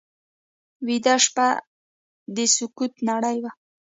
ویده 0.87 1.15
شپه 1.25 1.47
د 2.35 2.37
سکوت 2.55 2.93
نړۍ 3.09 3.37
وي 3.43 3.51